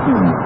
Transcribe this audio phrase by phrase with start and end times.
[0.00, 0.39] Hmm.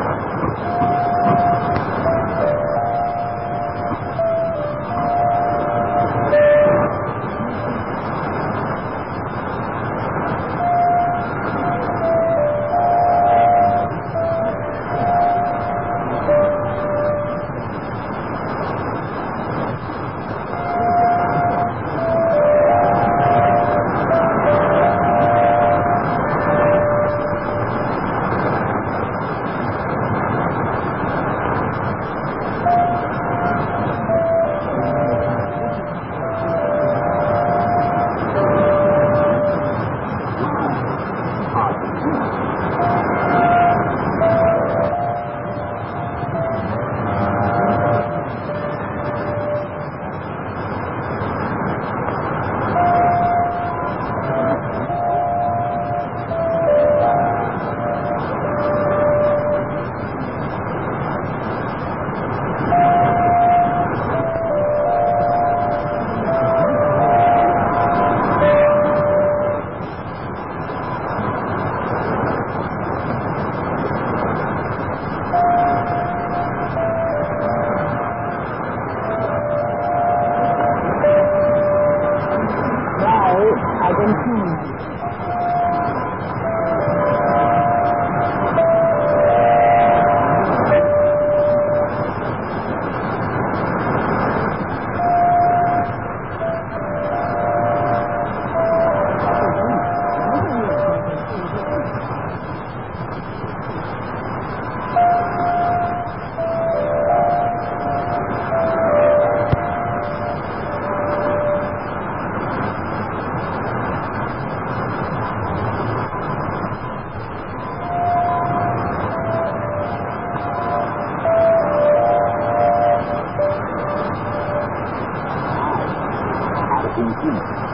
[127.26, 127.73] うん